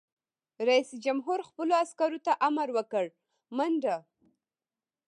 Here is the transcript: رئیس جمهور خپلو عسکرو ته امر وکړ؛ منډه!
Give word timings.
رئیس 0.67 0.89
جمهور 1.05 1.39
خپلو 1.49 1.73
عسکرو 1.83 2.19
ته 2.25 2.31
امر 2.47 2.67
وکړ؛ 2.77 3.05
منډه! 3.57 3.95